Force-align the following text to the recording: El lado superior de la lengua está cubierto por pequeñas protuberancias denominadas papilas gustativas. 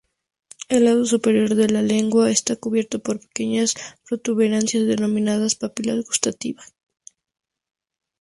El 0.67 0.85
lado 0.85 1.05
superior 1.05 1.53
de 1.53 1.69
la 1.69 1.83
lengua 1.83 2.31
está 2.31 2.55
cubierto 2.55 3.03
por 3.03 3.19
pequeñas 3.19 3.75
protuberancias 4.03 4.87
denominadas 4.87 5.53
papilas 5.53 6.03
gustativas. 6.03 6.73